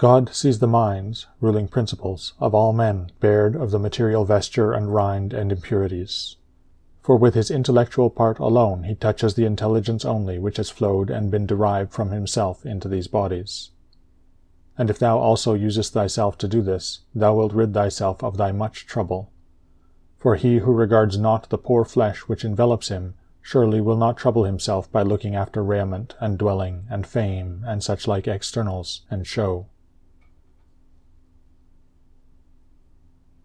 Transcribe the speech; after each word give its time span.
God 0.00 0.34
sees 0.34 0.60
the 0.60 0.66
minds, 0.66 1.26
ruling 1.42 1.68
principles, 1.68 2.32
of 2.40 2.54
all 2.54 2.72
men 2.72 3.10
bared 3.20 3.54
of 3.54 3.70
the 3.70 3.78
material 3.78 4.24
vesture 4.24 4.72
and 4.72 4.94
rind 4.94 5.34
and 5.34 5.52
impurities. 5.52 6.36
For 7.02 7.16
with 7.16 7.34
his 7.34 7.50
intellectual 7.50 8.08
part 8.08 8.38
alone 8.38 8.84
he 8.84 8.94
touches 8.94 9.34
the 9.34 9.44
intelligence 9.44 10.06
only 10.06 10.38
which 10.38 10.56
has 10.56 10.70
flowed 10.70 11.10
and 11.10 11.30
been 11.30 11.44
derived 11.44 11.92
from 11.92 12.12
himself 12.12 12.64
into 12.64 12.88
these 12.88 13.08
bodies. 13.08 13.72
And 14.78 14.88
if 14.88 14.98
thou 14.98 15.18
also 15.18 15.52
usest 15.52 15.92
thyself 15.92 16.38
to 16.38 16.48
do 16.48 16.62
this, 16.62 17.00
thou 17.14 17.34
wilt 17.34 17.52
rid 17.52 17.74
thyself 17.74 18.24
of 18.24 18.38
thy 18.38 18.52
much 18.52 18.86
trouble. 18.86 19.30
For 20.16 20.36
he 20.36 20.60
who 20.60 20.72
regards 20.72 21.18
not 21.18 21.50
the 21.50 21.58
poor 21.58 21.84
flesh 21.84 22.20
which 22.20 22.42
envelops 22.42 22.88
him 22.88 23.16
surely 23.42 23.82
will 23.82 23.98
not 23.98 24.16
trouble 24.16 24.44
himself 24.44 24.90
by 24.90 25.02
looking 25.02 25.36
after 25.36 25.62
raiment 25.62 26.14
and 26.20 26.38
dwelling 26.38 26.86
and 26.88 27.06
fame 27.06 27.62
and 27.66 27.84
such 27.84 28.08
like 28.08 28.26
externals 28.26 29.02
and 29.10 29.26
show. 29.26 29.66